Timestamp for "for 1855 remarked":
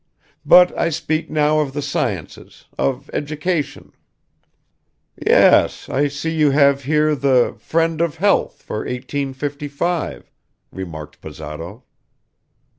8.63-11.21